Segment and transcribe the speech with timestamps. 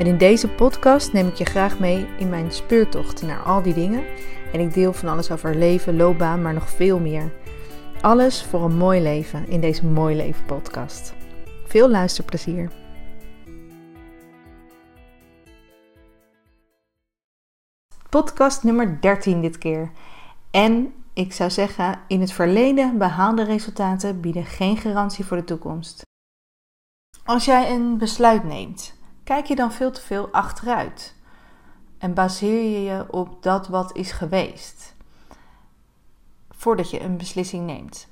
[0.00, 3.74] En in deze podcast neem ik je graag mee in mijn speurtocht naar al die
[3.74, 4.04] dingen.
[4.52, 7.32] En ik deel van alles over leven, loopbaan, maar nog veel meer.
[8.00, 11.14] Alles voor een mooi leven in deze Mooi Leven podcast.
[11.66, 12.70] Veel luisterplezier.
[18.08, 19.90] Podcast nummer 13 dit keer.
[20.50, 26.02] En ik zou zeggen, in het verleden behaalde resultaten bieden geen garantie voor de toekomst.
[27.24, 28.98] Als jij een besluit neemt,
[29.30, 31.14] kijk je dan veel te veel achteruit
[31.98, 34.94] en baseer je je op dat wat is geweest
[36.50, 38.08] voordat je een beslissing neemt.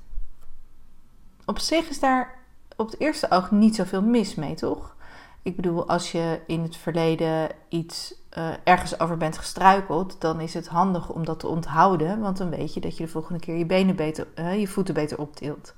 [1.44, 2.38] Op zich is daar
[2.76, 4.96] op het eerste oog niet zoveel mis mee, toch?
[5.42, 10.54] Ik bedoel, als je in het verleden iets uh, ergens over bent gestruikeld, dan is
[10.54, 13.56] het handig om dat te onthouden, want dan weet je dat je de volgende keer
[13.56, 15.74] je benen beter, uh, je voeten beter optilt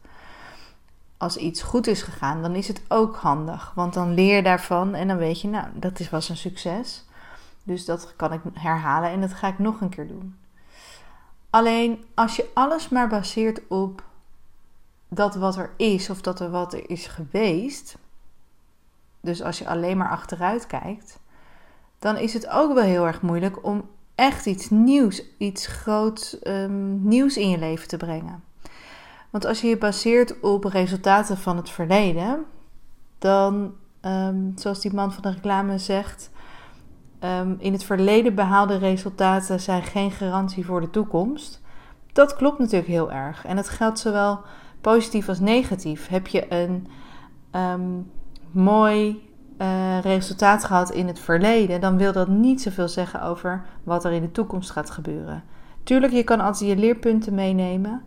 [1.20, 3.72] als iets goed is gegaan, dan is het ook handig.
[3.74, 7.04] Want dan leer je daarvan en dan weet je, nou, dat was een succes.
[7.62, 10.36] Dus dat kan ik herhalen en dat ga ik nog een keer doen.
[11.50, 14.04] Alleen als je alles maar baseert op
[15.08, 17.98] dat wat er is of dat er wat er is geweest.
[19.20, 21.18] Dus als je alleen maar achteruit kijkt,
[21.98, 27.08] dan is het ook wel heel erg moeilijk om echt iets nieuws, iets groots um,
[27.08, 28.42] nieuws in je leven te brengen.
[29.30, 32.44] Want als je je baseert op resultaten van het verleden,
[33.18, 36.30] dan, ehm, zoals die man van de reclame zegt,
[37.24, 41.60] um, in het verleden behaalde resultaten zijn geen garantie voor de toekomst.
[42.12, 43.44] Dat klopt natuurlijk heel erg.
[43.44, 44.40] En het geldt zowel
[44.80, 46.08] positief als negatief.
[46.08, 46.86] Heb je een
[47.52, 48.10] um,
[48.50, 54.04] mooi uh, resultaat gehad in het verleden, dan wil dat niet zoveel zeggen over wat
[54.04, 55.42] er in de toekomst gaat gebeuren.
[55.82, 58.02] Tuurlijk, je kan altijd je leerpunten meenemen.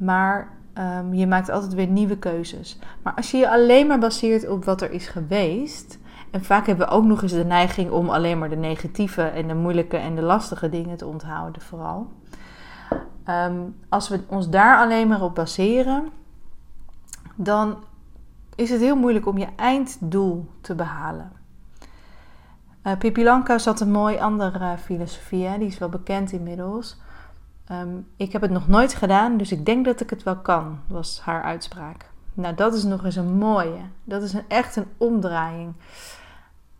[0.00, 2.78] Maar um, je maakt altijd weer nieuwe keuzes.
[3.02, 5.98] Maar als je je alleen maar baseert op wat er is geweest.
[6.30, 9.48] En vaak hebben we ook nog eens de neiging om alleen maar de negatieve en
[9.48, 12.12] de moeilijke en de lastige dingen te onthouden, vooral.
[13.28, 16.08] Um, als we ons daar alleen maar op baseren,
[17.34, 17.76] dan
[18.54, 21.32] is het heel moeilijk om je einddoel te behalen.
[22.84, 25.58] Uh, Lanka had een mooi andere filosofie, hè?
[25.58, 27.00] die is wel bekend inmiddels.
[27.70, 30.78] Ehm, ik heb het nog nooit gedaan, dus ik denk dat ik het wel kan,
[30.86, 32.10] was haar uitspraak.
[32.34, 33.80] Nou, dat is nog eens een mooie.
[34.04, 35.74] Dat is een, echt een omdraaiing.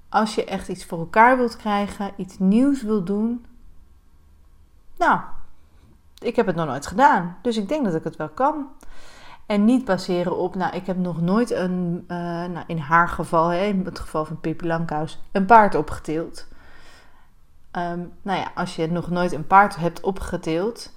[0.09, 3.45] Als je echt iets voor elkaar wilt krijgen, iets nieuws wilt doen.
[4.97, 5.21] Nou,
[6.19, 8.67] ik heb het nog nooit gedaan, dus ik denk dat ik het wel kan.
[9.47, 13.49] En niet baseren op, nou, ik heb nog nooit een, uh, nou, in haar geval,
[13.49, 16.49] hè, in het geval van Pippi Lankhuis, een paard opgetild.
[17.77, 20.93] Um, nou ja, als je nog nooit een paard hebt opgeteeld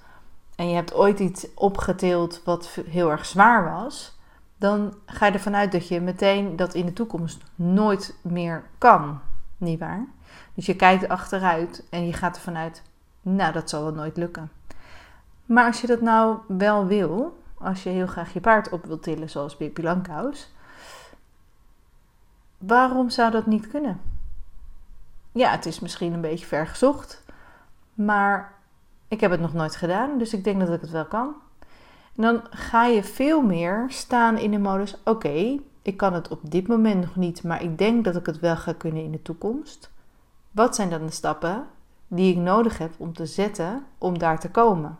[0.56, 4.18] en je hebt ooit iets opgeteeld wat heel erg zwaar was,
[4.56, 9.20] dan ga je ervan uit dat je meteen dat in de toekomst nooit meer kan.
[9.56, 10.06] Niet waar?
[10.54, 12.82] Dus je kijkt achteruit en je gaat ervan uit,
[13.22, 14.50] nou dat zal wel nooit lukken.
[15.46, 19.02] Maar als je dat nou wel wil, als je heel graag je paard op wilt
[19.02, 20.52] tillen zoals Pippi Lankhuis,
[22.58, 24.00] waarom zou dat niet kunnen?
[25.34, 27.22] Ja, het is misschien een beetje ver gezocht.
[27.94, 28.52] Maar
[29.08, 31.34] ik heb het nog nooit gedaan, dus ik denk dat ik het wel kan.
[32.16, 36.50] En dan ga je veel meer staan in de modus: oké, ik kan het op
[36.50, 39.22] dit moment nog niet, maar ik denk dat ik het wel ga kunnen in de
[39.22, 39.90] toekomst.
[40.50, 41.66] Wat zijn dan de stappen
[42.08, 44.98] die ik nodig heb om te zetten om daar te komen?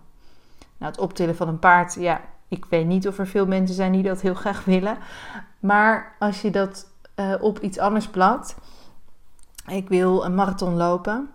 [0.78, 3.92] Nou, het optillen van een paard, ja, ik weet niet of er veel mensen zijn
[3.92, 4.98] die dat heel graag willen.
[5.60, 8.56] Maar als je dat uh, op iets anders plakt,
[9.66, 11.30] ik wil een marathon lopen.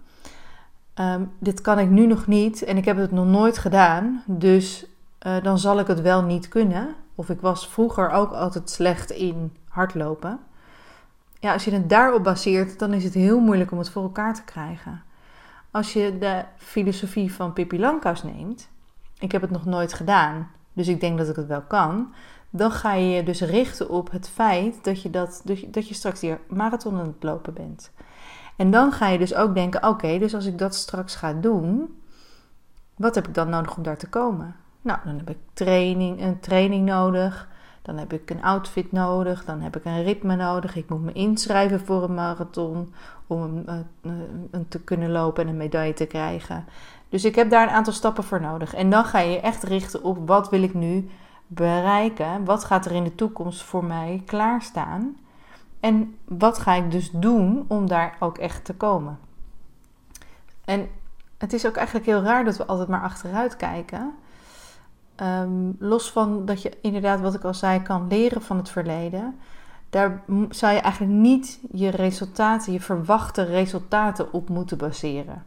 [0.94, 4.24] Ehm, dit kan ik nu nog niet en ik heb het nog nooit gedaan.
[4.26, 4.86] Dus
[5.28, 6.96] uh, dan zal ik het wel niet kunnen.
[7.16, 10.40] Of ik was vroeger ook altijd slecht in hardlopen.
[11.40, 14.34] Ja, als je het daarop baseert, dan is het heel moeilijk om het voor elkaar
[14.34, 15.02] te krijgen.
[15.72, 18.70] Als je de filosofie van Pippi Lankhuis neemt,
[19.20, 22.14] ik heb het nog nooit gedaan, dus ik denk dat ik het wel kan.
[22.50, 26.20] Dan ga je je dus richten op het feit dat je, dat, dat je straks
[26.20, 27.92] die marathon aan het lopen bent.
[28.56, 32.00] En dan ga je dus ook denken: oké, dus als ik dat straks ga doen,
[32.96, 34.56] wat heb ik dan nodig om daar te komen?
[34.82, 37.48] Nou, dan heb ik training, een training nodig.
[37.82, 40.76] Dan heb ik een outfit nodig, dan heb ik een ritme nodig.
[40.76, 42.94] Ik moet me inschrijven voor een marathon
[43.28, 46.66] om hem uh, te kunnen lopen en een medaille te krijgen.
[47.10, 48.74] Dus ik heb daar een aantal stappen voor nodig.
[48.74, 51.10] En dan ga je echt richten op wat wil ik nu
[51.52, 52.46] bereiken?
[52.46, 55.18] Wat gaat er in de toekomst voor mij klaarstaan?
[55.80, 59.20] En wat ga ik dus doen om daar ook echt te komen?
[60.66, 60.90] En
[61.38, 64.14] het is ook eigenlijk heel raar dat we altijd maar achteruit kijken.
[65.16, 69.40] Ehm, los van dat je inderdaad, wat ik al zei, kan leren van het verleden.
[69.90, 75.46] Daar zou je eigenlijk niet je resultaten, je verwachte resultaten op moeten baseren.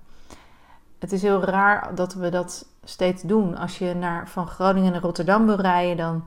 [0.98, 3.56] Het is heel raar dat we dat steeds doen.
[3.56, 6.24] Als je naar, van Groningen naar Rotterdam wil rijden, dan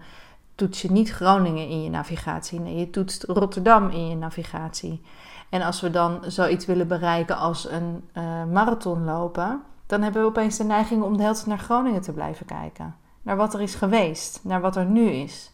[0.56, 2.60] toets je niet Groningen in je navigatie.
[2.60, 5.02] Nee, je toetst Rotterdam in je navigatie.
[5.50, 10.28] En als we dan zoiets willen bereiken als een uh, marathon lopen, dan hebben we
[10.28, 12.96] opeens de neiging om de hele tijd naar Groningen te blijven kijken.
[13.22, 15.51] Naar wat er is geweest, naar wat er nu is.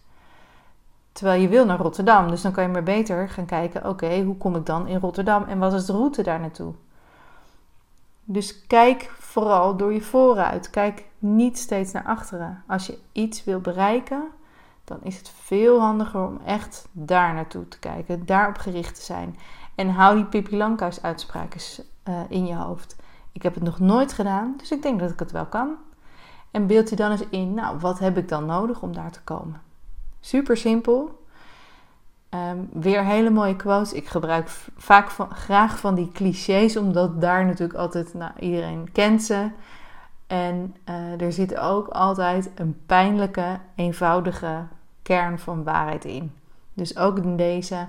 [1.12, 4.38] Terwijl je wil naar Rotterdam, dus dan kan je maar beter gaan kijken: oké, hoe
[4.38, 6.74] kom ik dan in Rotterdam en wat is de route daar naartoe?
[8.24, 10.70] Dus kijk vooral door je vooruit.
[10.70, 12.64] Kijk niet steeds naar achteren.
[12.68, 14.24] Als je iets wil bereiken,
[14.84, 19.38] dan is het veel handiger om echt daar naartoe te kijken, daarop gericht te zijn.
[19.76, 22.96] En hou die Pippi Lankhuis eens uh, in je hoofd.
[23.32, 25.76] Ik heb het nog nooit gedaan, dus ik denk dat ik het wel kan.
[26.52, 29.22] En beeld je dan eens in, nou, wat heb ik dan nodig om daar te
[29.24, 29.62] komen?
[30.20, 31.21] Super simpel.
[32.34, 33.94] Um, weer hele mooie quotes.
[33.94, 39.50] Ik gebruik vaak graag van die clichés, omdat daar natuurlijk altijd, nou, iedereen kent ze.
[40.28, 44.64] En uh, er zit ook altijd een pijnlijke, eenvoudige
[45.02, 46.34] kern van waarheid in.
[46.74, 47.88] Dus ook deze,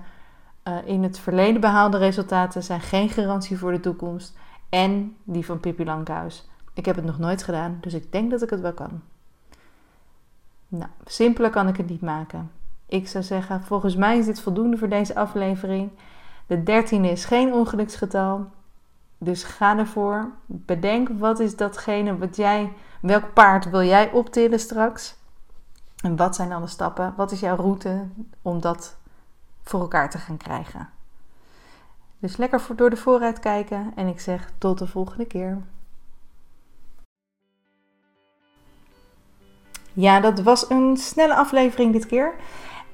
[0.68, 4.36] uh, in het verleden behaalde resultaten zijn geen garantie voor de toekomst.
[4.68, 6.48] En die van Pippi Lankhuis.
[6.74, 9.00] Ik heb het nog nooit gedaan, dus ik denk dat ik het wel kan.
[10.68, 12.50] Nou, simpeler kan ik het niet maken.
[12.92, 15.90] Ik zou zeggen, volgens mij is dit voldoende voor deze aflevering.
[16.46, 18.46] De dertiende is geen ongeluksgetal.
[19.18, 20.30] Dus ga ervoor.
[20.46, 25.14] Bedenk wat is datgene wat jij, welk paard wil jij optillen straks?
[26.02, 27.14] En wat zijn dan de stappen?
[27.16, 28.08] Wat is jouw route
[28.42, 28.96] om dat
[29.62, 30.88] voor elkaar te gaan krijgen?
[32.18, 35.58] Dus lekker voor, door de vooruit kijken en ik zeg tot de volgende keer.
[39.92, 42.34] Ja, dat was een snelle aflevering dit keer.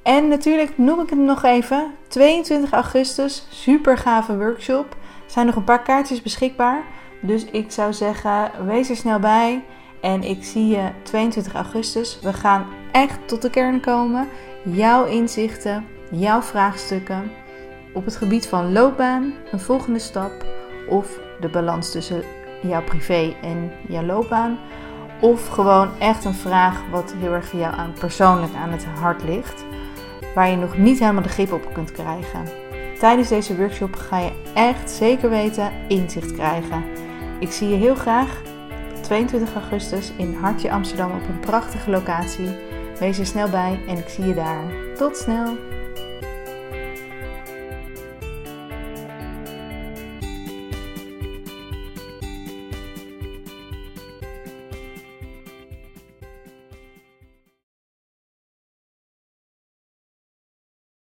[0.09, 1.95] En natuurlijk noem ik het nog even.
[2.07, 4.91] 22 augustus, super gave workshop.
[5.25, 6.83] Er zijn nog een paar kaartjes beschikbaar.
[7.21, 9.65] Dus ik zou zeggen, wees er snel bij.
[10.01, 12.19] En ik zie je 22 augustus.
[12.23, 14.29] We gaan echt tot de kern komen.
[14.65, 17.31] Jouw inzichten, jouw vraagstukken
[17.95, 20.47] op het gebied van loopbaan, een volgende stap
[20.89, 22.23] of de balans tussen
[22.63, 24.59] jouw privé en jouw loopbaan.
[25.21, 29.65] Of gewoon echt een vraag wat heel erg jou aan, persoonlijk aan het hart ligt,
[30.35, 32.45] waar je nog niet helemaal de grip op kunt krijgen.
[32.99, 36.85] Tijdens deze workshop ga je echt zeker weten inzicht krijgen.
[37.41, 38.43] Ik zie je heel graag
[39.01, 42.57] 22 augustus in Hartje Amsterdam op een prachtige locatie.
[42.99, 44.65] Wees er snel bij en ik zie je daar.
[44.97, 45.78] Tot snel!